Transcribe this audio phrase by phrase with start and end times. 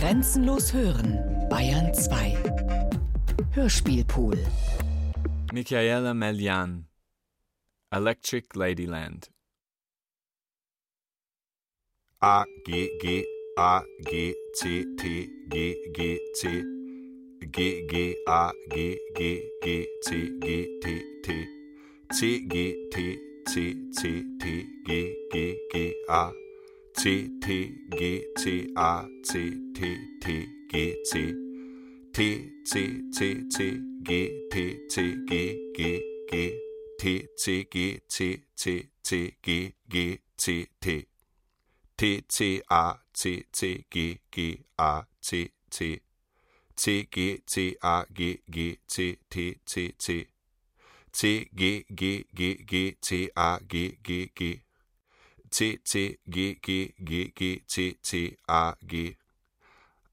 [0.00, 1.18] Grenzenlos hören,
[1.50, 2.34] Bayern 2.
[3.52, 4.38] Hörspielpool.
[5.52, 6.86] Michaela Melian.
[7.90, 9.30] Electric Ladyland.
[12.22, 13.26] A G G
[13.58, 16.64] A G C T G G C
[17.52, 21.46] G G A G G G C G T T
[22.10, 26.32] C G T C C T G G G A
[26.96, 31.34] T T G T A T T T G C
[32.12, 36.58] T C C C G T C G G G
[36.98, 41.06] T C G C C C G G C T
[41.96, 46.00] T C A C C G G A C C
[46.76, 50.26] C G C A G G C T C C
[51.10, 54.60] C G G G G C A G G G
[55.50, 59.16] C C G G G G C C A G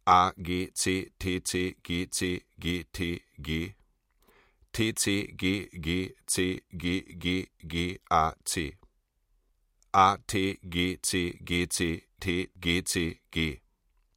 [0.10, 3.76] a, G, C, T, C, G, C, G, T, G,
[4.72, 8.74] T, C, G, G, C, G, G, G, A, C,
[9.94, 13.60] A, T, G, C, G, C, T, G, C, G,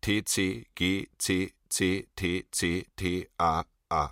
[0.00, 4.08] T, C, G, C, C, T, C, T, A, A,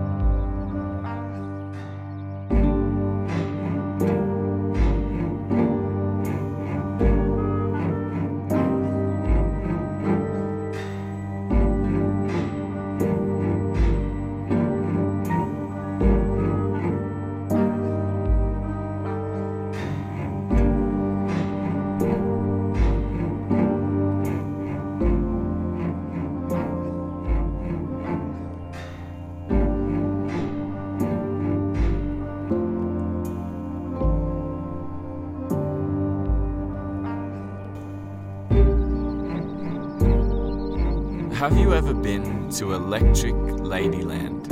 [42.60, 44.46] To Electric Ladyland?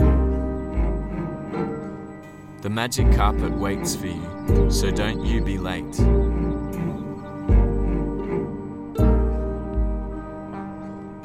[2.63, 5.85] The magic carpet waits for you, so don't you be late.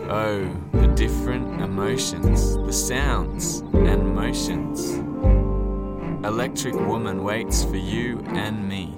[0.09, 4.95] Oh, the different emotions, the sounds and motions.
[6.25, 8.93] Electric Woman waits for you and me.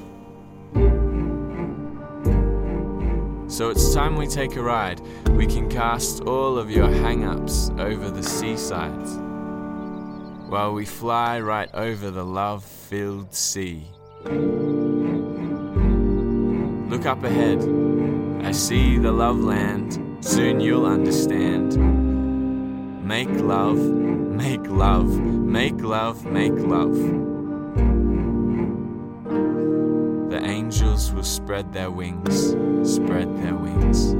[3.47, 4.99] So it's time we take a ride.
[5.35, 9.05] We can cast all of your hang ups over the seaside
[10.47, 13.85] while we fly right over the love filled sea.
[16.89, 17.59] Look up ahead.
[18.43, 19.99] I see the love land.
[20.23, 21.75] Soon you'll understand.
[23.05, 26.95] Make love, make love, make love, make love.
[30.29, 32.51] The angels will spread their wings,
[32.89, 34.15] spread their wings.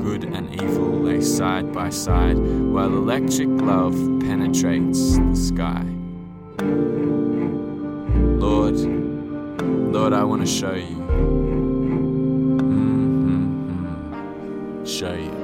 [0.00, 5.84] Good and evil lay side by side while electric love penetrates the sky.
[8.38, 8.76] Lord,
[9.92, 10.96] Lord, I want to show you.
[13.64, 14.84] Mm-hmm.
[14.84, 15.37] Show you.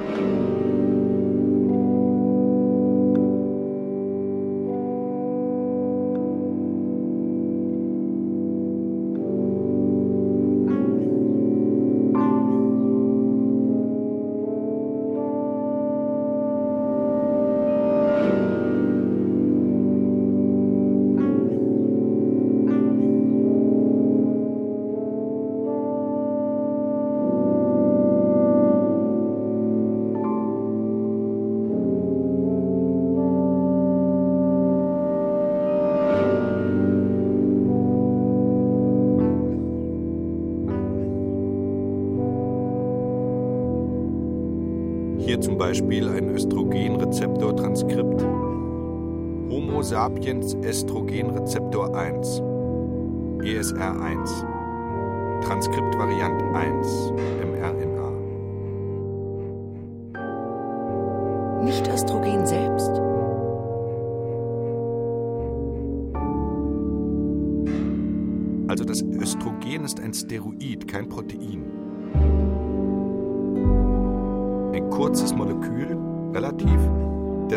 [45.35, 48.23] Hier zum Beispiel ein Östrogenrezeptor-Transkript.
[49.51, 52.41] Homo sapiens Östrogenrezeptor 1.
[53.41, 54.45] ESR1.
[55.43, 57.13] Transkriptvariant 1.
[57.51, 57.94] mRNA.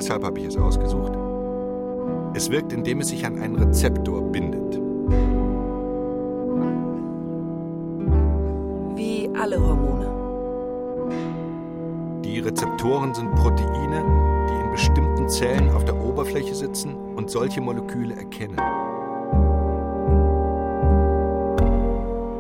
[0.08, 1.12] Deshalb habe ich es ausgesucht.
[2.34, 4.80] Es wirkt, indem es sich an einen Rezeptor bindet.
[8.96, 10.08] Wie alle Hormone.
[12.24, 14.06] Die Rezeptoren sind Proteine,
[14.50, 18.62] die in bestimmten Zellen auf der Oberfläche sitzen und solche Moleküle erkennen.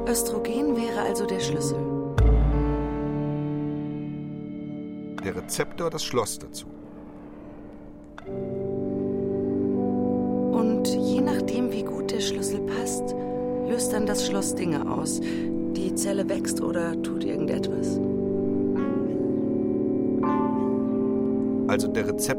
[0.08, 1.80] Östrogen wäre also der Schlüssel.
[5.26, 6.77] Der Rezeptor das Schloss dazu.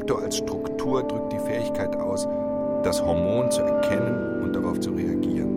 [0.09, 2.27] Rezeptor als Struktur drückt die Fähigkeit aus,
[2.83, 5.49] das Hormon zu erkennen und darauf zu reagieren.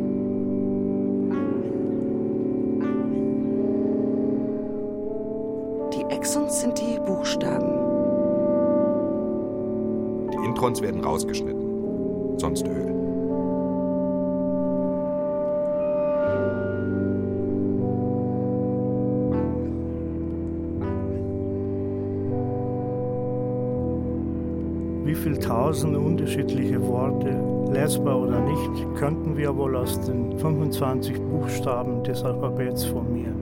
[5.94, 7.78] Die Exons sind die Buchstaben.
[10.32, 11.41] Die Introns werden rausgeschnitten,
[25.22, 27.40] Wie viele tausend unterschiedliche Worte,
[27.72, 33.40] lesbar oder nicht, könnten wir wohl aus den 25 Buchstaben des Alphabets formieren?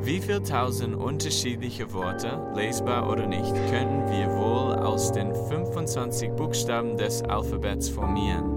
[0.00, 6.96] Wie viel tausend unterschiedliche Worte, lesbar oder nicht, könnten wir wohl aus den 25 Buchstaben
[6.96, 8.55] des Alphabets formieren?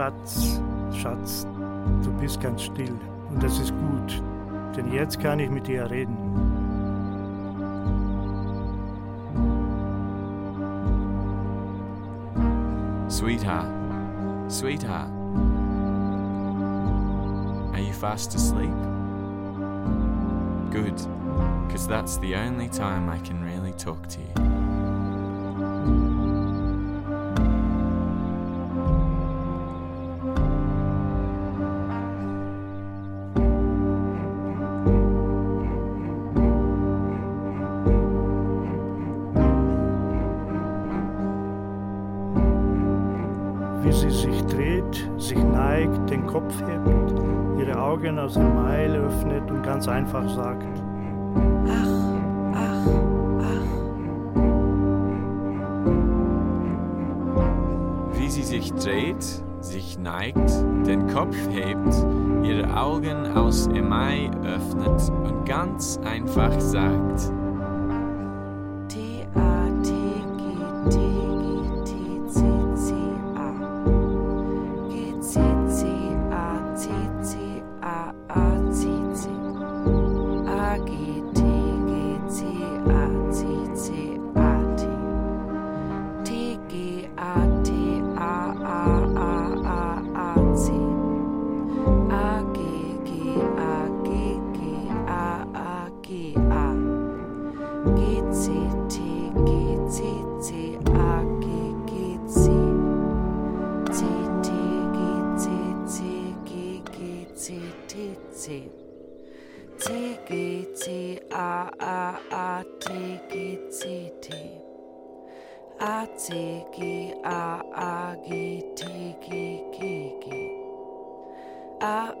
[0.00, 0.62] Schatz,
[0.94, 1.46] Schatz,
[2.02, 2.98] du bist ganz still.
[3.28, 4.22] Und das ist gut,
[4.74, 6.16] denn jetzt kann ich mit dir reden.
[13.10, 13.68] Sweetheart,
[14.48, 15.10] sweetheart,
[17.74, 18.72] are you fast asleep?
[20.70, 20.96] Good,
[21.66, 24.59] because that's the only time I can really talk to you.
[48.36, 50.64] Ihre Augen aus dem Mail öffnet und ganz einfach sagt,
[51.68, 51.88] Ach,
[52.54, 52.86] ach,
[53.40, 53.66] ach.
[58.18, 59.24] Wie sie sich dreht,
[59.60, 60.50] sich neigt,
[60.86, 61.94] den Kopf hebt,
[62.42, 67.32] ihre Augen aus Emai öffnet und ganz einfach sagt: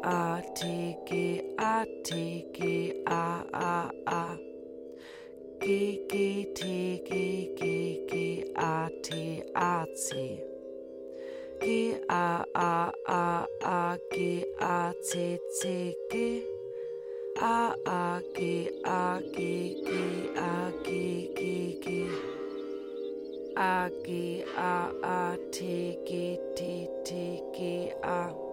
[0.02, 3.90] A T G A T G A A.
[4.06, 4.38] A
[5.60, 10.40] G G T G G G A T A C
[11.60, 16.44] G A A A A G A C C G
[17.42, 22.08] A A G A G G A G G G
[23.58, 28.49] A G A A T G T T G A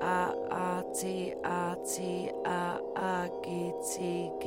[0.00, 4.44] A A C A C A A G C G.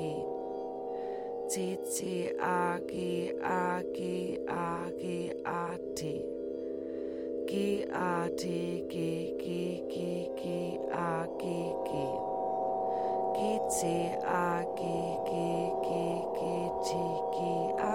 [1.48, 6.26] C C A G A G A G A T.
[7.48, 11.44] G A T G G G G A G
[11.86, 11.90] G.
[13.36, 13.80] G C
[14.26, 14.82] A G
[15.28, 15.32] G
[15.84, 15.88] G
[16.34, 16.42] G
[16.84, 16.90] T
[17.34, 17.38] G
[17.80, 17.94] A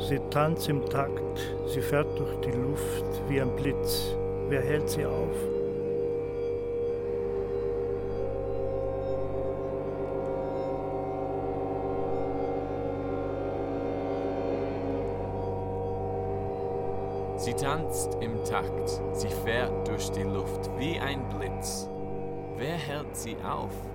[0.00, 4.16] Sie tanzt im Takt, sie fährt durch die Luft wie ein Blitz.
[4.48, 5.36] Wer hält sie auf?
[17.36, 21.88] Sie tanzt im Takt, sie fährt durch die Luft wie ein Blitz.
[22.56, 23.89] Wer hält sie auf?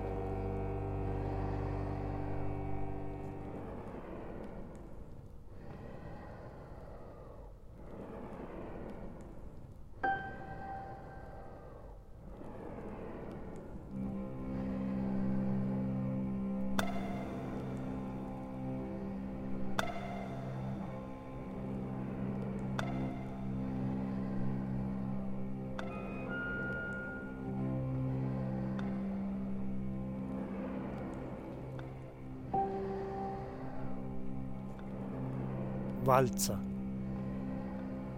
[36.16, 36.58] Walzer.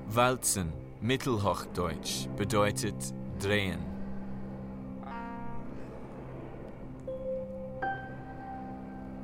[0.06, 2.94] Walzen, Mittelhochdeutsch, bedeutet
[3.42, 3.80] drehen.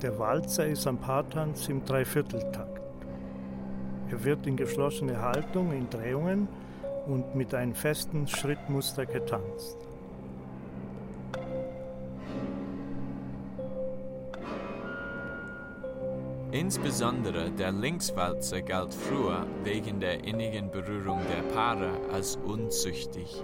[0.03, 2.81] Der Walzer ist ein Paartanz im Dreivierteltakt.
[4.11, 6.49] Er wird in geschlossene Haltung, in Drehungen
[7.07, 9.79] und mit einem festen Schrittmuster getanzt.
[16.65, 23.43] Insbesondere der Linkswalzer galt früher wegen der innigen Berührung der Paare als unzüchtig.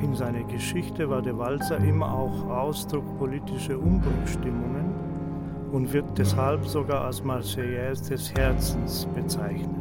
[0.00, 4.94] In seiner Geschichte war der Walzer immer auch Ausdruck politischer Umbruchstimmungen
[5.72, 9.75] und wird deshalb sogar als Marseillaise des Herzens bezeichnet.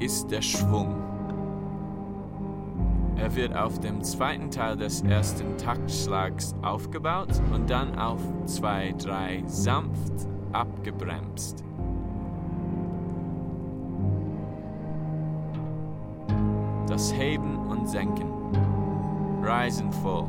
[0.00, 0.96] Ist der Schwung.
[3.16, 9.42] Er wird auf dem zweiten Teil des ersten Taktschlags aufgebaut und dann auf zwei, drei
[9.46, 11.62] sanft abgebremst.
[16.88, 18.30] Das Heben und Senken.
[19.42, 20.26] Rise and Fall.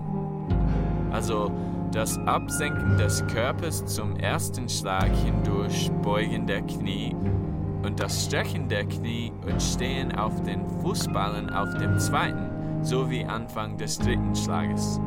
[1.12, 1.50] Also
[1.92, 7.16] das Absenken des Körpers zum ersten Schlag hindurch Beugen der Knie
[7.84, 13.78] und das Strecken der Knie und Stehen auf den Fußballen auf dem zweiten sowie Anfang
[13.78, 15.00] des dritten Schlages.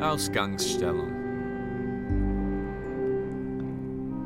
[0.00, 1.09] Ausgangsstellung.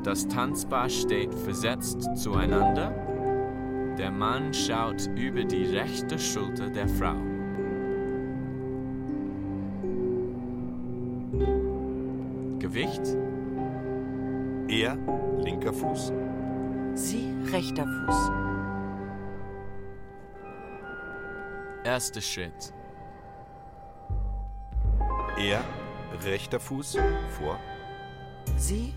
[0.04, 2.90] Das Tanzpaar steht versetzt zueinander.
[3.96, 7.16] Der Mann schaut über die rechte Schulter der Frau.
[12.58, 13.16] Gewicht
[14.68, 14.98] Er,
[15.42, 16.12] linker Fuß.
[16.94, 18.30] Sie rechter Fuß.
[21.84, 22.74] Erster Schritt.
[25.38, 25.64] Er,
[26.24, 26.98] rechter Fuß,
[27.38, 27.58] vor.
[28.56, 28.92] Sie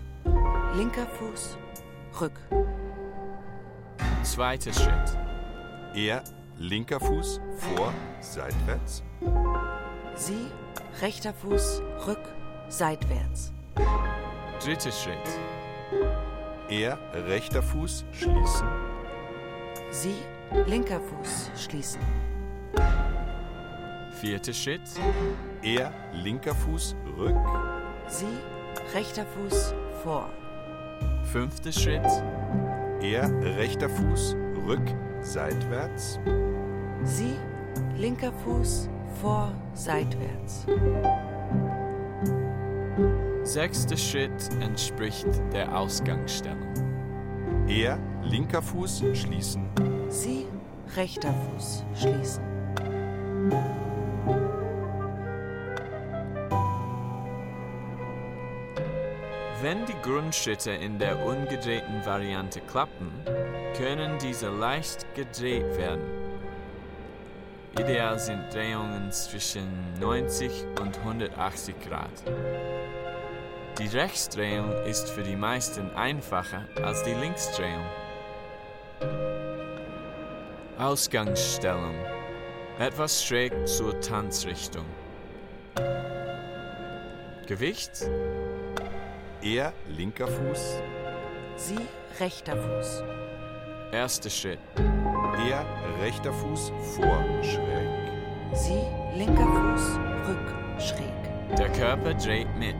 [0.74, 1.58] linker Fuß.
[2.20, 2.40] Rück.
[4.22, 5.18] Zweiter Schritt.
[5.94, 6.22] Er,
[6.58, 9.02] linker Fuß, vor, seitwärts.
[10.14, 10.50] Sie
[11.00, 11.82] rechter Fuß.
[12.06, 12.20] Rück.
[12.68, 13.52] Seitwärts.
[14.62, 15.16] Dritter Schritt.
[16.68, 18.68] Er, rechter Fuß, schließen.
[19.90, 20.16] Sie
[20.66, 21.50] linker Fuß.
[21.56, 22.00] Schließen.
[24.20, 24.82] Vierter Schritt.
[25.62, 27.36] Er, linker Fuß, rück.
[28.08, 28.26] Sie
[28.92, 29.74] rechter Fuß.
[30.02, 30.28] Vor.
[31.24, 32.06] Fünfter Schritt.
[33.00, 36.18] Er, rechter Fuß, rück, seitwärts.
[37.04, 37.36] Sie
[37.96, 38.88] linker Fuß.
[39.20, 39.52] Vor.
[39.74, 40.66] Seitwärts.
[43.42, 46.74] Sechster Schritt entspricht der Ausgangsstellung.
[47.66, 49.68] Er, linker Fuß, schließen.
[50.08, 50.46] Sie
[50.96, 51.84] rechter Fuß.
[51.94, 52.47] Schließen.
[59.78, 63.12] Wenn die Grundschritte in der ungedrehten Variante klappen,
[63.76, 66.02] können diese leicht gedreht werden.
[67.78, 69.68] Ideal sind Drehungen zwischen
[70.00, 72.10] 90 und 180 Grad.
[73.78, 77.86] Die Rechtsdrehung ist für die meisten einfacher als die Linksdrehung.
[80.76, 81.94] Ausgangsstellung.
[82.80, 84.86] Etwas schräg zur Tanzrichtung.
[87.46, 88.10] Gewicht
[89.50, 90.82] Er linker Fuß,
[91.56, 91.78] Sie
[92.20, 93.02] rechter Fuß.
[93.92, 94.58] Erster Schritt.
[94.76, 95.64] er
[96.02, 97.88] rechter Fuß vor schräg.
[98.52, 98.82] Sie
[99.16, 101.56] linker Fuß rück schräg.
[101.56, 102.76] Der Körper dreht mit.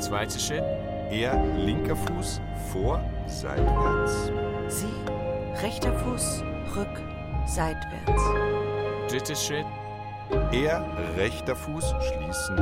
[0.00, 0.64] Zweiter Schritt.
[1.10, 4.30] Er linker Fuß vor seitwärts.
[4.68, 4.94] Sie
[5.60, 6.44] rechter Fuß
[6.76, 7.02] rück
[7.46, 8.22] seitwärts.
[9.10, 9.66] Dritter Schritt.
[10.52, 10.86] Er
[11.16, 12.56] rechter Fuß schließen.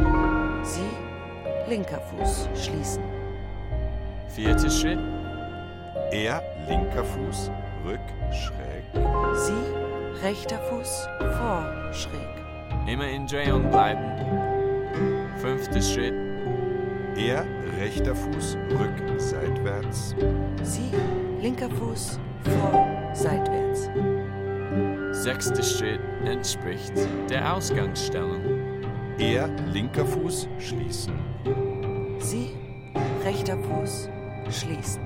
[0.62, 1.05] Sie
[1.68, 3.02] linker Fuß schließen.
[4.28, 4.98] Vierter Schritt.
[6.12, 7.50] Er linker Fuß
[7.84, 8.00] rück
[8.32, 8.84] schräg.
[9.34, 12.86] Sie rechter Fuß vor schräg.
[12.86, 14.04] Immer in Drehung bleiben.
[15.38, 16.14] Fünfter Schritt.
[17.16, 17.44] Er
[17.80, 20.14] rechter Fuß rück seitwärts.
[20.62, 20.90] Sie
[21.40, 23.90] linker Fuß vor seitwärts.
[25.10, 26.92] Sechster Schritt entspricht
[27.28, 28.42] der Ausgangsstellung.
[29.18, 31.18] Er linker Fuß schließen.
[32.20, 32.50] Sie
[33.24, 34.08] rechter Fuß
[34.50, 35.00] schließen.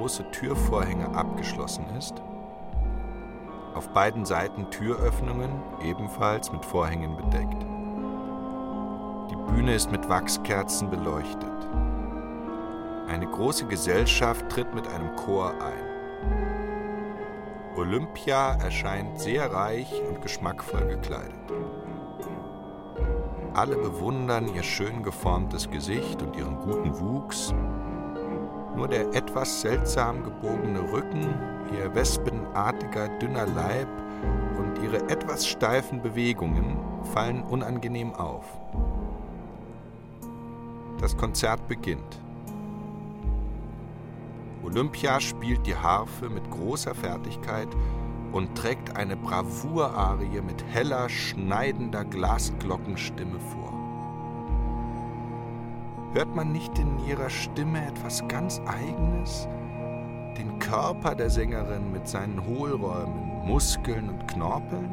[0.00, 2.14] Große Türvorhänge abgeschlossen ist.
[3.74, 5.50] Auf beiden Seiten Türöffnungen,
[5.84, 7.62] ebenfalls mit Vorhängen bedeckt.
[9.30, 11.68] Die Bühne ist mit Wachskerzen beleuchtet.
[13.08, 15.84] Eine große Gesellschaft tritt mit einem Chor ein.
[17.76, 21.52] Olympia erscheint sehr reich und geschmackvoll gekleidet.
[23.52, 27.52] Alle bewundern ihr schön geformtes Gesicht und ihren guten Wuchs.
[28.76, 31.34] Nur der etwas seltsam gebogene Rücken,
[31.76, 33.88] ihr wespenartiger dünner Leib
[34.58, 36.76] und ihre etwas steifen Bewegungen
[37.12, 38.44] fallen unangenehm auf.
[41.00, 42.20] Das Konzert beginnt.
[44.62, 47.68] Olympia spielt die Harfe mit großer Fertigkeit
[48.32, 53.69] und trägt eine Bravour-Arie mit heller, schneidender Glasglockenstimme vor.
[56.12, 59.46] Hört man nicht in ihrer Stimme etwas ganz Eigenes?
[60.36, 64.90] Den Körper der Sängerin mit seinen Hohlräumen, Muskeln und Knorpeln?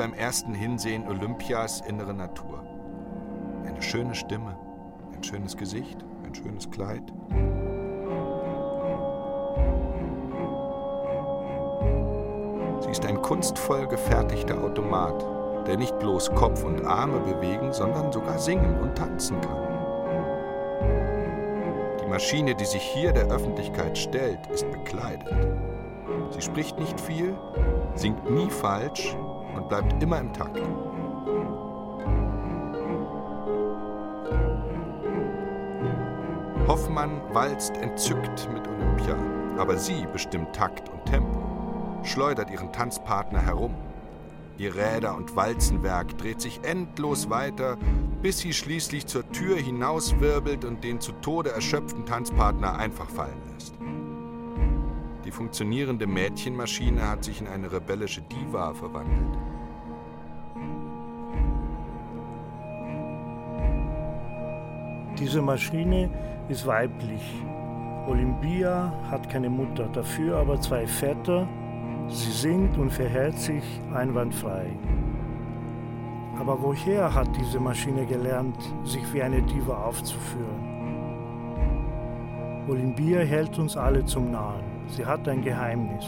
[0.00, 2.64] Beim ersten Hinsehen Olympias innere Natur.
[3.66, 4.56] Eine schöne Stimme,
[5.14, 7.02] ein schönes Gesicht, ein schönes Kleid.
[12.80, 15.22] Sie ist ein kunstvoll gefertigter Automat,
[15.66, 19.68] der nicht bloß Kopf und Arme bewegen, sondern sogar singen und tanzen kann.
[22.02, 25.28] Die Maschine, die sich hier der Öffentlichkeit stellt, ist bekleidet.
[26.30, 27.36] Sie spricht nicht viel,
[27.96, 29.14] singt nie falsch
[29.60, 30.60] und bleibt immer im Takt.
[36.66, 39.16] Hoffmann walzt entzückt mit Olympia,
[39.58, 41.42] aber sie bestimmt Takt und Tempo,
[42.04, 43.74] schleudert ihren Tanzpartner herum.
[44.56, 47.76] Ihr Räder- und Walzenwerk dreht sich endlos weiter,
[48.22, 53.74] bis sie schließlich zur Tür hinauswirbelt und den zu Tode erschöpften Tanzpartner einfach fallen lässt.
[55.24, 59.38] Die funktionierende Mädchenmaschine hat sich in eine rebellische Diva verwandelt.
[65.20, 66.08] Diese Maschine
[66.48, 67.44] ist weiblich.
[68.08, 71.46] Olympia hat keine Mutter, dafür aber zwei Väter.
[72.08, 73.62] Sie singt und verhält sich
[73.94, 74.66] einwandfrei.
[76.40, 80.64] Aber woher hat diese Maschine gelernt, sich wie eine Diva aufzuführen?
[82.66, 84.64] Olympia hält uns alle zum Nahen.
[84.88, 86.06] Sie hat ein Geheimnis.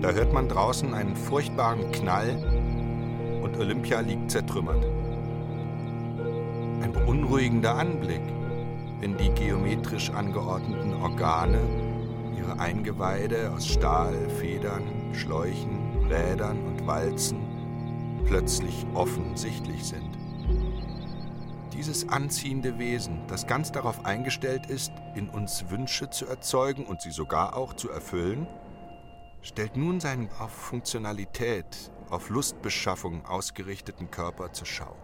[0.00, 2.36] Da hört man draußen einen furchtbaren Knall
[3.42, 4.84] und Olympia liegt zertrümmert.
[6.82, 8.22] Ein beunruhigender Anblick,
[9.00, 11.58] wenn die geometrisch angeordneten Organe
[12.38, 17.38] ihre Eingeweide aus Stahl, Federn, Schläuchen, Rädern und Walzen
[18.24, 20.16] plötzlich offensichtlich sind.
[21.72, 27.10] Dieses anziehende Wesen, das ganz darauf eingestellt ist, in uns Wünsche zu erzeugen und sie
[27.10, 28.46] sogar auch zu erfüllen,
[29.42, 34.96] stellt nun seinen auf Funktionalität, auf Lustbeschaffung ausgerichteten Körper zur Schau.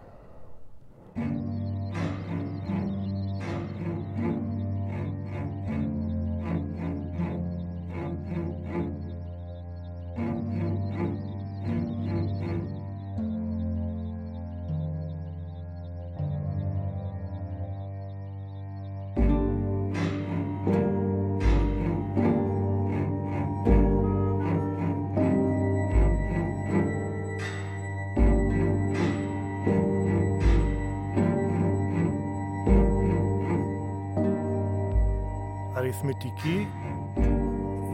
[35.85, 36.67] Arithmetiki,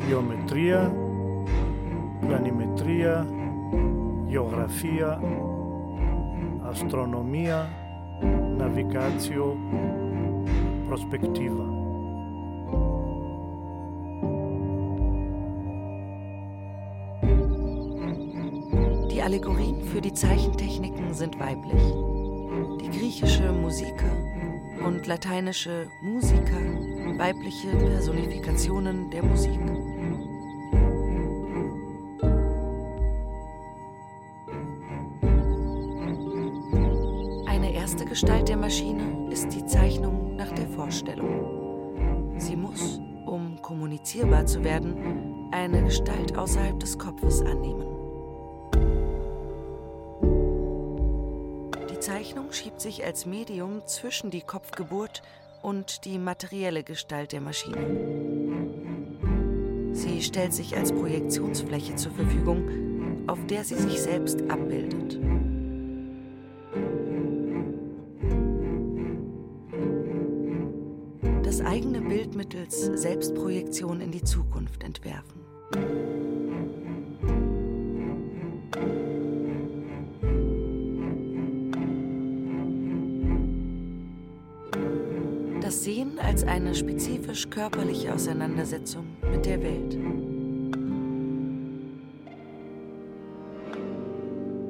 [0.08, 0.90] Geometria,
[2.22, 3.26] Planimetria,
[4.30, 5.20] Geografia,
[6.64, 7.68] Astronomia,
[8.24, 9.58] Navigatio,
[10.88, 11.66] Prospectiva.
[19.12, 21.84] Die Allegorien für die Zeichentechniken sind weiblich.
[22.80, 24.10] Die griechische Musike
[24.86, 26.58] und lateinische Musica,
[27.18, 29.60] weibliche Personifikationen der Musik.
[37.48, 42.38] Eine erste Gestalt der Maschine ist die Zeichnung nach der Vorstellung.
[42.38, 47.88] Sie muss, um kommunizierbar zu werden, eine Gestalt außerhalb des Kopfes annehmen.
[51.90, 55.22] Die Zeichnung schiebt sich als Medium zwischen die Kopfgeburt
[55.62, 58.32] und die materielle Gestalt der Maschine.
[59.94, 65.20] Sie stellt sich als Projektionsfläche zur Verfügung, auf der sie sich selbst abbildet.
[71.44, 75.41] Das eigene Bild mittels Selbstprojektion in die Zukunft entwerfen.
[86.32, 89.98] Als eine spezifisch körperliche Auseinandersetzung mit der Welt.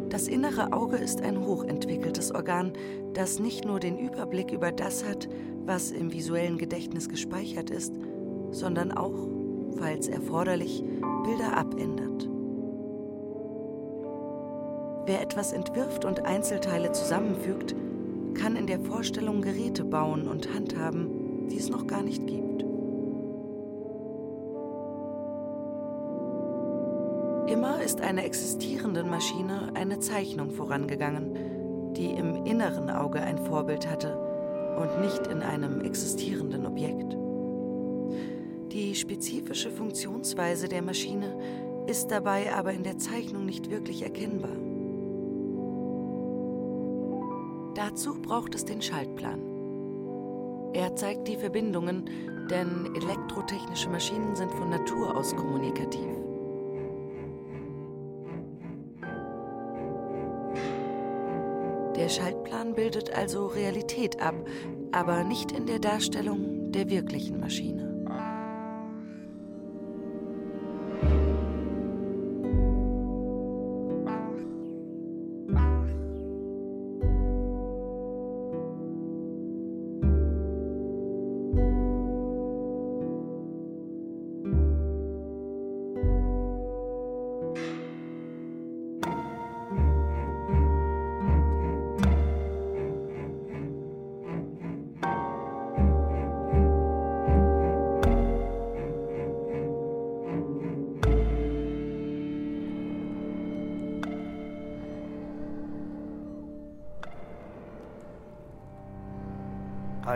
[0.09, 2.73] Das innere Auge ist ein hochentwickeltes Organ,
[3.13, 5.29] das nicht nur den Überblick über das hat,
[5.63, 7.93] was im visuellen Gedächtnis gespeichert ist,
[8.49, 9.29] sondern auch,
[9.77, 10.83] falls erforderlich,
[11.23, 12.27] Bilder abändert.
[15.05, 17.75] Wer etwas entwirft und Einzelteile zusammenfügt,
[18.33, 21.20] kann in der Vorstellung Geräte bauen und handhaben,
[21.51, 22.63] die es noch gar nicht gibt.
[27.51, 34.17] Immer ist einer existierenden Maschine eine Zeichnung vorangegangen, die im inneren Auge ein Vorbild hatte
[34.77, 37.17] und nicht in einem existierenden Objekt.
[38.71, 41.37] Die spezifische Funktionsweise der Maschine
[41.87, 44.55] ist dabei aber in der Zeichnung nicht wirklich erkennbar.
[47.75, 49.50] Dazu braucht es den Schaltplan.
[50.73, 52.09] Er zeigt die Verbindungen,
[52.49, 56.07] denn elektrotechnische Maschinen sind von Natur aus kommunikativ.
[61.95, 64.35] Der Schaltplan bildet also Realität ab,
[64.91, 67.90] aber nicht in der Darstellung der wirklichen Maschine.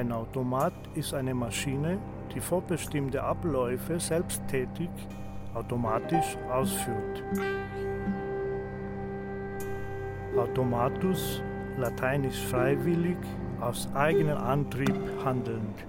[0.06, 1.98] Ein Automat ist eine Maschine,
[2.32, 4.91] die vorbestimmte Abläufe selbsttätig,
[5.56, 7.24] automatisch ausführt.
[10.38, 11.41] Automatus,
[11.80, 13.18] lateinisch freiwillig,
[13.60, 15.86] aus eigenem Antrieb handelnd.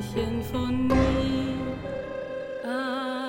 [0.00, 0.96] Märchen von mir.
[2.64, 3.19] Ach,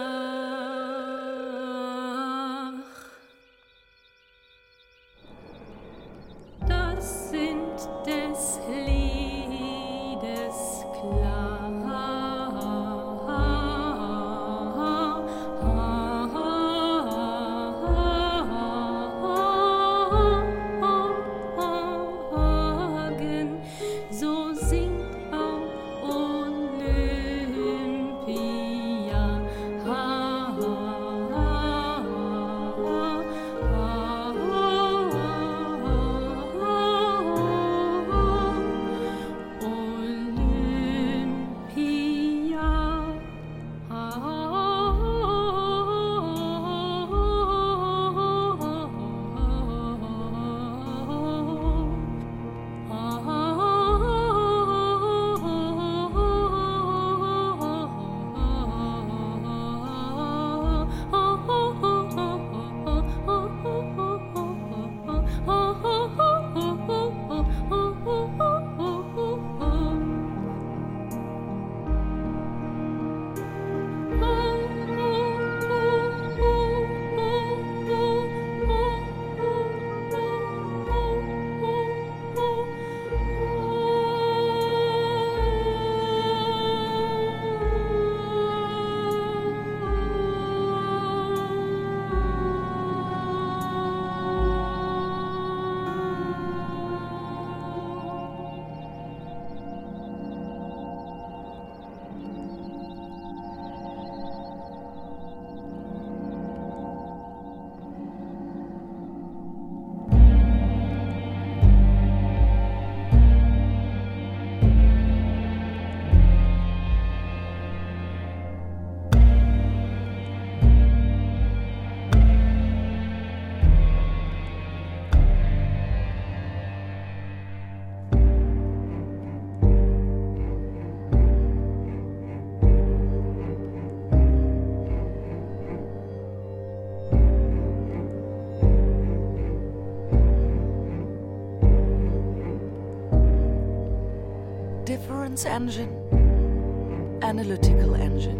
[145.41, 148.37] Difference engine, analytical engine.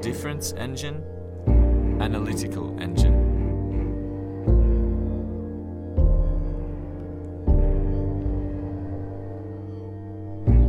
[0.00, 1.02] Difference engine,
[2.00, 3.14] analytical engine.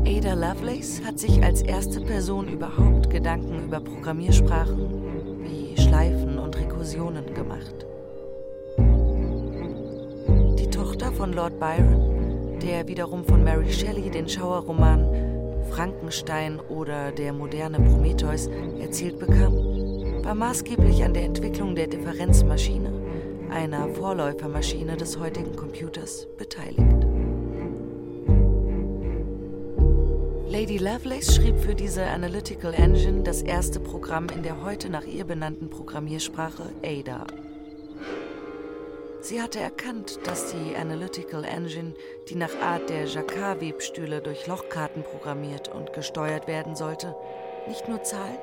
[0.06, 4.90] Ada Lovelace hat sich als erste Person überhaupt Gedanken über Programmiersprachen
[5.44, 7.87] wie Schleifen und Rekursionen gemacht.
[11.18, 15.04] Von Lord Byron, der wiederum von Mary Shelley den Schauerroman
[15.72, 18.48] Frankenstein oder der moderne Prometheus
[18.80, 19.54] erzählt bekam,
[20.24, 22.94] war maßgeblich an der Entwicklung der Differenzmaschine,
[23.50, 27.08] einer Vorläufermaschine des heutigen Computers, beteiligt.
[30.48, 35.26] Lady Lovelace schrieb für diese Analytical Engine das erste Programm in der heute nach ihr
[35.26, 37.26] benannten Programmiersprache Ada.
[39.28, 41.96] Sie hatte erkannt, dass die Analytical Engine,
[42.30, 47.14] die nach Art der Jacquard-Webstühle durch Lochkarten programmiert und gesteuert werden sollte,
[47.68, 48.40] nicht nur Zahlen,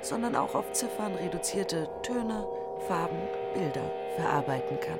[0.00, 2.46] sondern auch auf Ziffern reduzierte Töne,
[2.88, 3.18] Farben,
[3.52, 4.98] Bilder verarbeiten kann.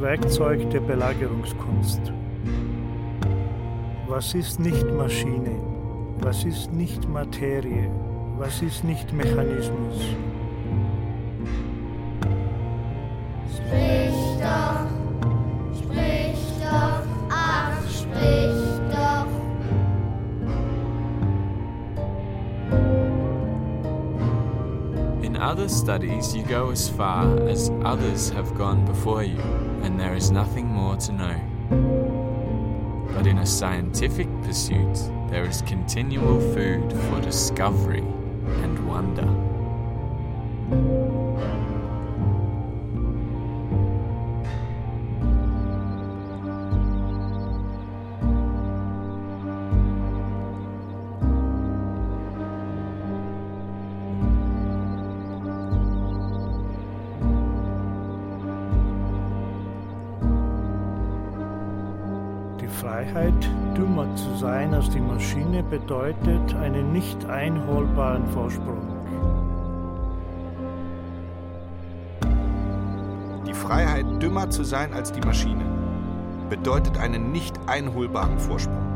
[0.00, 2.00] Werkzeug der Belagerungskunst.
[4.08, 5.60] Was ist nicht Maschine?
[6.20, 7.90] Was ist nicht Materie?
[8.38, 10.00] Was ist nicht Mechanismus?
[13.54, 14.86] Sprich doch,
[15.78, 19.26] sprich doch, ach, sprich doch.
[25.22, 29.38] In other studies, you go as far as others have gone before you,
[29.82, 33.06] and there is nothing more to know.
[33.14, 34.94] But in a scientific pursuit,
[35.30, 38.04] there is continual food for discovery
[65.00, 68.86] die Maschine, bedeutet einen nicht einholbaren Vorsprung.
[73.46, 75.64] Die Freiheit, dümmer zu sein als die Maschine,
[76.48, 78.89] bedeutet einen nicht einholbaren Vorsprung.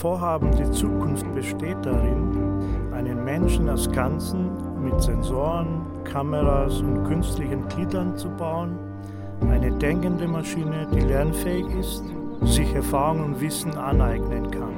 [0.00, 4.48] Vorhaben, die Zukunft besteht darin, einen Menschen als Ganzen
[4.82, 8.78] mit Sensoren, Kameras und künstlichen Gliedern zu bauen,
[9.50, 12.02] eine denkende Maschine, die lernfähig ist,
[12.44, 14.70] sich Erfahrung und Wissen aneignen kann.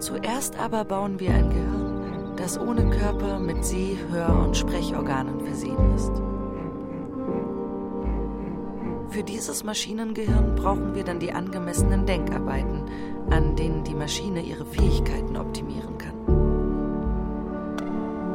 [0.00, 1.85] Zuerst aber bauen wir ein Gehirn,
[2.46, 6.12] das ohne Körper mit Seh-, Hör- und Sprechorganen versehen ist.
[9.12, 12.84] Für dieses Maschinengehirn brauchen wir dann die angemessenen Denkarbeiten,
[13.30, 16.14] an denen die Maschine ihre Fähigkeiten optimieren kann.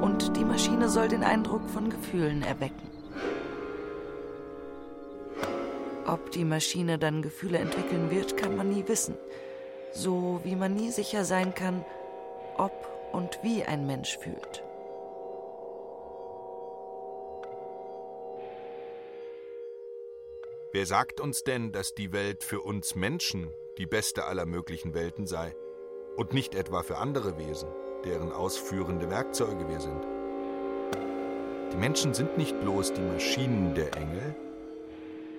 [0.01, 2.89] Und die Maschine soll den Eindruck von Gefühlen erwecken.
[6.05, 9.16] Ob die Maschine dann Gefühle entwickeln wird, kann man nie wissen.
[9.93, 11.86] So wie man nie sicher sein kann,
[12.57, 14.64] ob und wie ein Mensch fühlt.
[20.74, 25.28] Wer sagt uns denn, dass die Welt für uns Menschen die beste aller möglichen Welten
[25.28, 25.53] sei
[26.16, 27.68] und nicht etwa für andere Wesen,
[28.05, 30.05] deren ausführende Werkzeuge wir sind?
[31.74, 34.36] Die Menschen sind nicht bloß die Maschinen der Engel,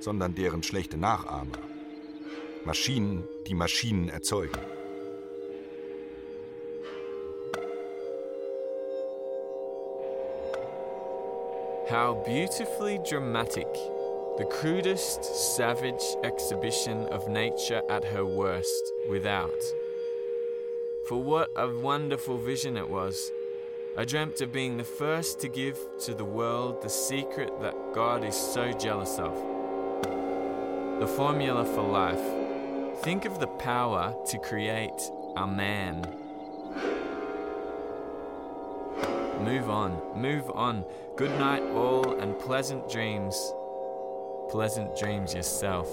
[0.00, 1.58] sondern deren schlechte Nachahmer.
[2.64, 4.60] Maschinen, die Maschinen erzeugen.
[11.92, 13.70] How beautifully dramatic.
[14.38, 15.22] The crudest,
[15.58, 19.62] savage exhibition of nature at her worst, without.
[21.06, 23.30] For what a wonderful vision it was.
[23.94, 28.24] I dreamt of being the first to give to the world the secret that God
[28.24, 29.34] is so jealous of.
[30.98, 33.02] The formula for life.
[33.02, 36.21] Think of the power to create a man.
[39.44, 40.84] Move on, move on.
[41.16, 43.52] Good night, all, and pleasant dreams.
[44.48, 45.88] Pleasant dreams yourself.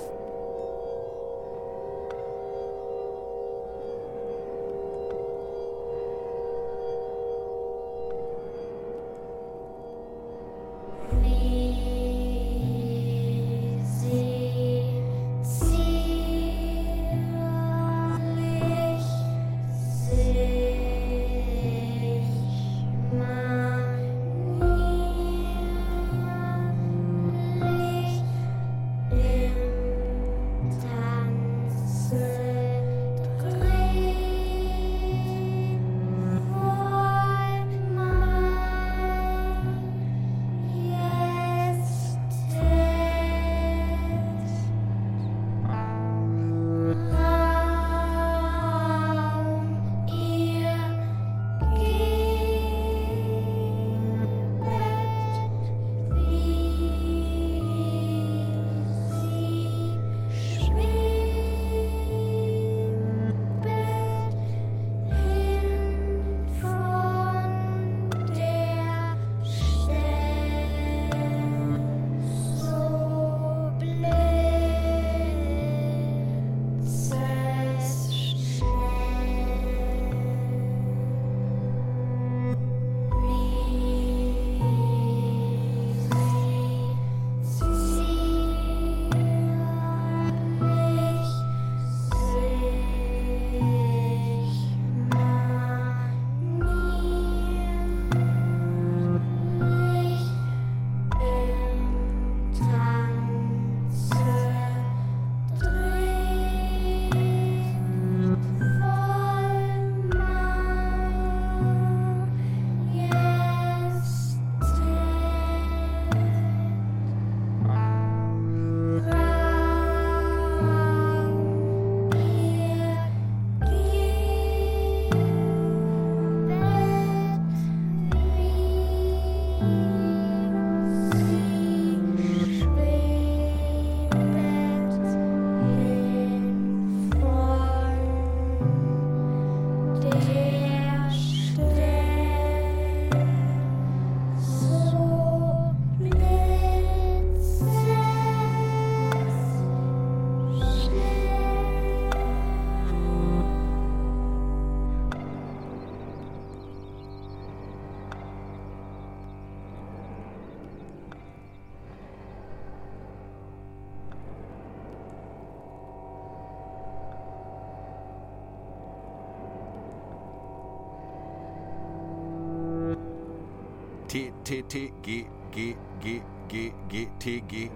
[174.10, 177.70] T T T G G G G G T G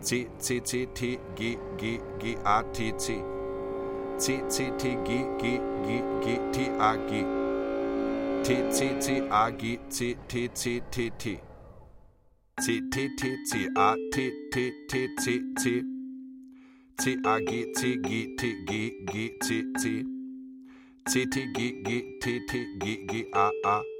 [0.00, 3.22] C C C T G G G A T C
[4.18, 7.24] C C T G G G G T A G
[8.42, 11.40] T C C A G C T C T T
[12.60, 15.82] C T T C A T T T C C
[16.98, 20.04] C A G C G T G G C C
[21.06, 23.97] C T G G T T G G A A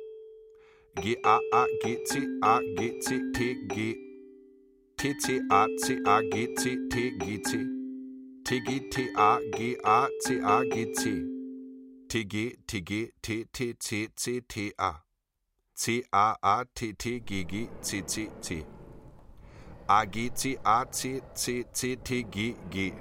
[1.03, 3.97] G A A G C A G C T G
[4.97, 7.67] T C A C A G C T G C
[8.45, 11.23] T G T A G A C A G C
[12.09, 14.95] T G T G T T C C T A
[15.75, 18.65] C A A T T G G C C C
[19.89, 22.93] A G C A C C C T G G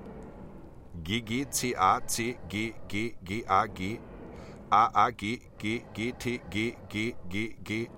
[1.03, 3.99] G G C A C G G G A G
[4.69, 7.89] A A G G G T G G G G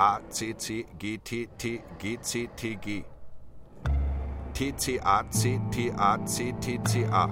[0.00, 3.04] A C C G T T G C T G.
[4.52, 7.30] T C A C T A C T C A.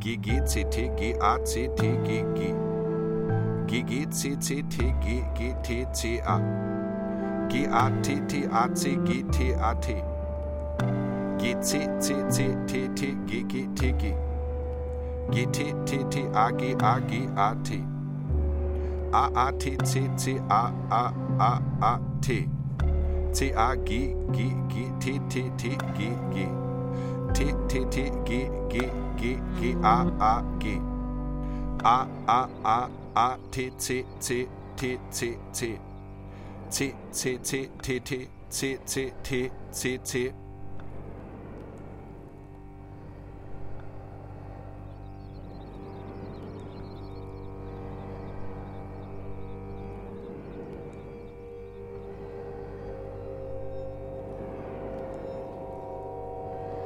[0.00, 2.54] G G C T G A C T G G.
[3.66, 7.48] G G C C T G G T C A.
[7.48, 9.94] G A T T A C G T A T.
[11.38, 14.14] G C C C T T G G T G.
[15.32, 17.93] G T T T A G A G A T
[19.14, 22.48] A A T C C A A A A T
[23.32, 26.00] C A G G G T T T G
[26.34, 26.48] G
[27.32, 27.38] T
[27.68, 30.80] T T G G G G A A G
[31.84, 35.78] A A A A T C C T C C
[36.70, 40.32] C C C T T C C T C C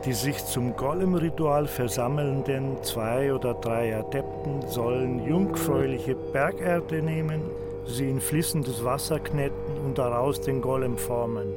[0.08, 7.42] Die sich zum Golem-Ritual versammelnden zwei oder drei Adepten sollen jungfräuliche Bergerde nehmen,
[7.84, 11.52] sie in fließendes Wasser kneten und daraus den Golem formen.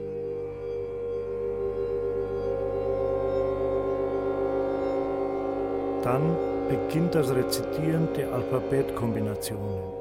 [6.03, 6.35] Dann
[6.67, 10.00] beginnt das Rezitieren der Alphabetkombinationen.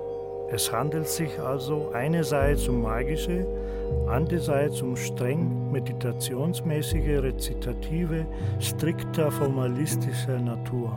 [0.52, 3.46] Es handelt sich also einerseits um magische,
[4.08, 8.26] andererseits um streng meditationsmäßige Rezitative
[8.58, 10.90] strikter formalistischer Natur.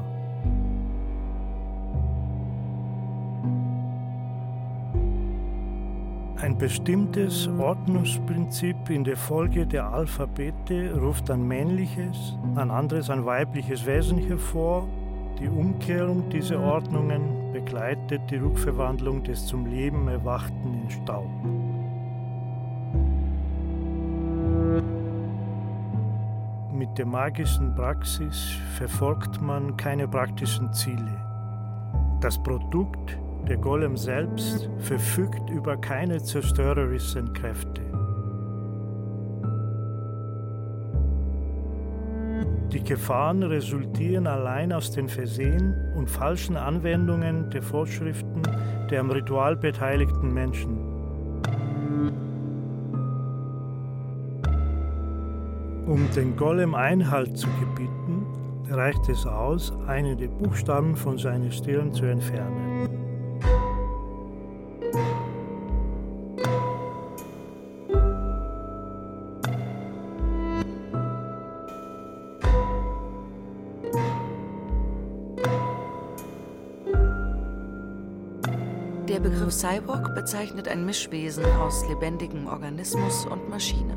[6.42, 13.86] Ein bestimmtes Ordnungsprinzip in der Folge der Alphabete ruft ein männliches, ein anderes ein weibliches
[13.86, 14.88] Wesen hervor.
[15.40, 21.30] Die Umkehrung dieser Ordnungen begleitet die Rückverwandlung des zum Leben Erwachten in Staub.
[26.74, 31.18] Mit der magischen Praxis verfolgt man keine praktischen Ziele.
[32.22, 33.18] Das Produkt,
[33.48, 38.03] der Golem selbst, verfügt über keine zerstörerischen Kräfte.
[42.74, 48.42] Die Gefahren resultieren allein aus den Versehen und falschen Anwendungen der Vorschriften
[48.90, 50.78] der am Ritual beteiligten Menschen.
[55.88, 58.26] Um den Golem Einhalt zu gebieten,
[58.70, 62.73] reicht es aus, einen der Buchstaben von seiner Stirn zu entfernen.
[79.64, 83.96] Cyborg bezeichnet ein Mischwesen aus lebendigem Organismus und Maschine.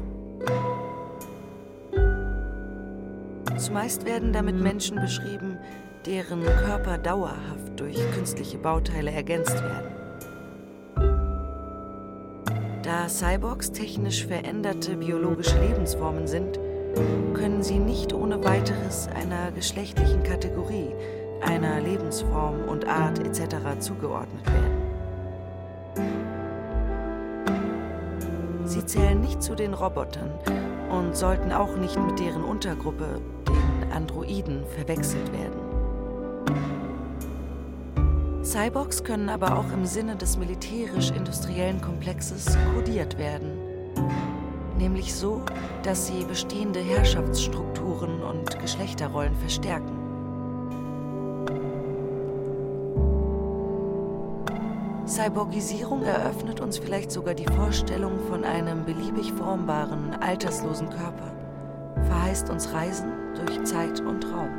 [3.58, 5.58] Zumeist werden damit Menschen beschrieben,
[6.06, 9.90] deren Körper dauerhaft durch künstliche Bauteile ergänzt werden.
[12.84, 16.60] Da Cyborgs technisch veränderte biologische Lebensformen sind,
[17.34, 20.94] können sie nicht ohne weiteres einer geschlechtlichen Kategorie,
[21.40, 23.80] einer Lebensform und Art etc.
[23.80, 24.75] zugeordnet werden.
[28.86, 30.32] Zählen nicht zu den Robotern
[30.90, 35.66] und sollten auch nicht mit deren Untergruppe, den Androiden, verwechselt werden.
[38.42, 43.58] Cyborgs können aber auch im Sinne des militärisch-industriellen Komplexes kodiert werden.
[44.78, 45.42] Nämlich so,
[45.82, 49.95] dass sie bestehende Herrschaftsstrukturen und Geschlechterrollen verstärken.
[55.16, 61.32] Cyborgisierung eröffnet uns vielleicht sogar die Vorstellung von einem beliebig formbaren, alterslosen Körper,
[62.04, 64.50] verheißt uns Reisen durch Zeit und Raum.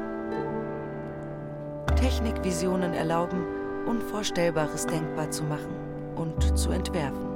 [1.95, 3.45] Technikvisionen erlauben,
[3.86, 5.76] Unvorstellbares denkbar zu machen
[6.16, 7.26] und zu entwerfen.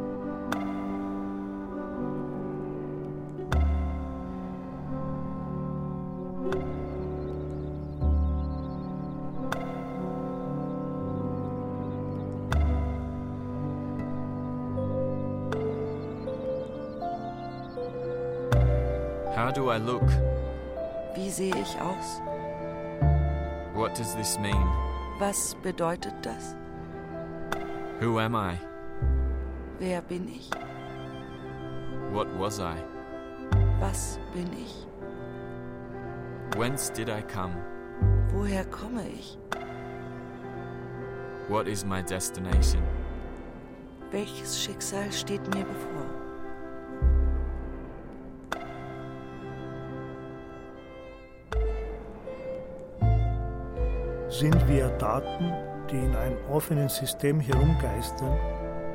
[19.72, 20.10] Do I look?
[21.16, 22.22] Wie sehe ich aus?
[23.74, 24.68] What does this mean?
[25.20, 26.56] Was bedeutet das?
[28.00, 28.58] Who am I?
[29.80, 30.50] Wer bin ich?
[32.12, 32.76] What was I?
[33.80, 34.88] Was bin ich?
[36.58, 37.56] Whence did I come?
[38.34, 39.38] Woher komme ich?
[41.48, 42.82] What is my destination?
[44.12, 46.21] Welches Schicksal steht mir bevor?
[54.42, 55.54] Sind wir Daten,
[55.92, 58.40] die in einem offenen System herumgeistern,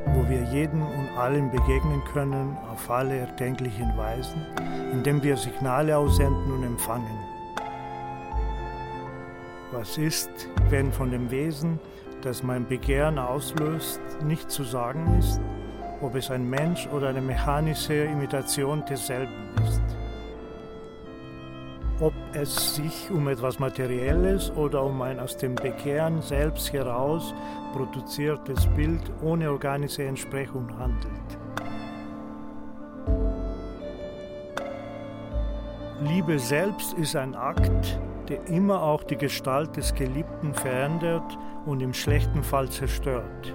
[0.06, 4.44] wo wir jedem und allen begegnen können auf alle erdenklichen Weisen,
[4.90, 7.16] indem wir Signale aussenden und empfangen?
[9.70, 10.30] Was ist,
[10.68, 11.78] wenn von dem Wesen,
[12.22, 15.40] das mein Begehren auslöst, nicht zu sagen ist,
[16.00, 19.85] ob es ein Mensch oder eine mechanische Imitation desselben ist?
[22.00, 27.34] Ob es sich um etwas Materielles oder um ein aus dem Bekehren selbst heraus
[27.72, 31.38] produziertes Bild ohne organische Entsprechung handelt.
[36.02, 41.94] Liebe selbst ist ein Akt, der immer auch die Gestalt des Geliebten verändert und im
[41.94, 43.54] schlechten Fall zerstört.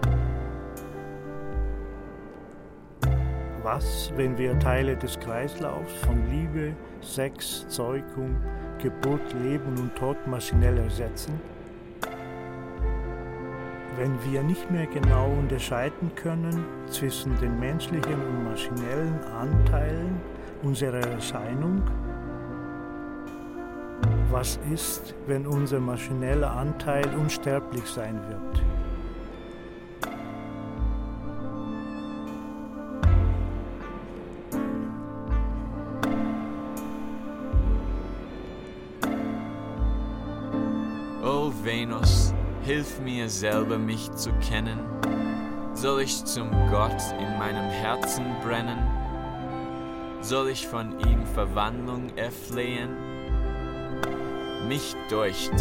[3.63, 8.35] Was, wenn wir Teile des Kreislaufs von Liebe, Sex, Zeugung,
[8.79, 11.39] Geburt, Leben und Tod maschinell ersetzen?
[13.97, 20.19] Wenn wir nicht mehr genau unterscheiden können zwischen den menschlichen und maschinellen Anteilen
[20.63, 21.83] unserer Erscheinung,
[24.31, 28.80] was ist, wenn unser maschineller Anteil unsterblich sein wird?
[41.91, 42.33] Venus,
[42.63, 44.79] hilf mir selber mich zu kennen.
[45.73, 48.79] Soll ich zum Gott in meinem Herzen brennen?
[50.21, 52.95] Soll ich von ihm Verwandlung erflehen?
[54.69, 55.51] Mich deucht,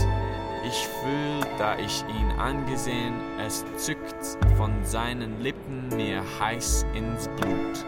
[0.65, 3.15] ich fühl, da ich ihn angesehen,
[3.45, 7.85] es zückt von seinen Lippen mir heiß ins Blut.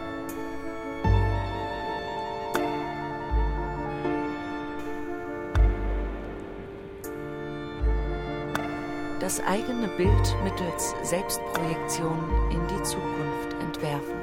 [9.23, 12.19] Das eigene Bild mittels Selbstprojektion
[12.51, 14.22] in die Zukunft entwerfen.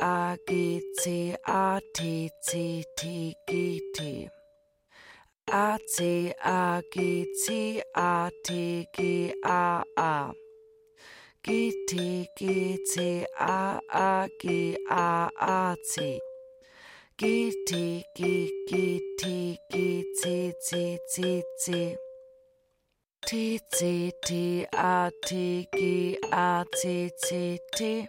[0.00, 4.28] A G C A T C T G T.
[5.50, 10.32] A C A G C A T G A A.
[11.42, 16.20] G T G C A A G A A C.
[17.18, 21.96] G T G G T G C C C C.
[23.26, 28.08] T C T A T G A C C T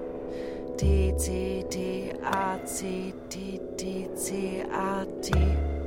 [0.77, 5.80] T C T A C T T C A T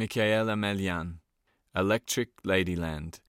[0.00, 1.20] Michaela Melian,
[1.74, 3.20] Electric Ladyland.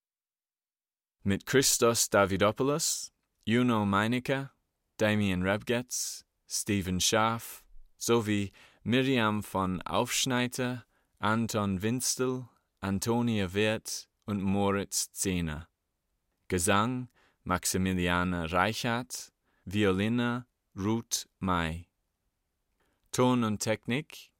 [1.21, 3.11] Mit Christos Davidopoulos,
[3.45, 4.51] Juno Meinecke,
[4.97, 7.61] Damien Rebgetz, Stephen Schaaf
[7.97, 8.53] sowie
[8.85, 10.85] Miriam von Aufschneider,
[11.19, 12.47] Anton Winstel,
[12.79, 15.67] Antonia Wirth und Moritz Zehner.
[16.47, 17.09] Gesang
[17.43, 19.33] Maximiliane Reichardt,
[19.65, 21.89] Violine Ruth May.
[23.11, 24.31] Ton und Technik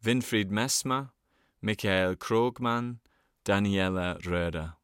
[0.00, 1.12] Winfried Messmer,
[1.60, 3.00] Michael Krogmann,
[3.44, 4.78] Daniela Röder.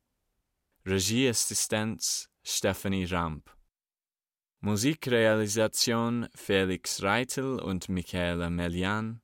[0.84, 3.48] Regieassistenz Stephanie Ramp.
[4.60, 9.20] Musikrealisation Felix Reitel und Michaela Melian.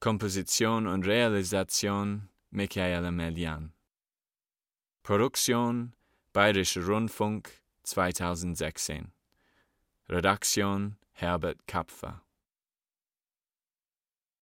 [0.00, 3.72] Komposition und Realisation Michaela Melian.
[5.04, 5.94] Produktion
[6.32, 7.52] Bayerischer Rundfunk
[7.84, 9.12] 2016.
[10.08, 12.22] Redaktion Herbert Kapfer.